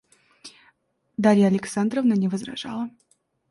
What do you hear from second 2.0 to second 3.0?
не возражала.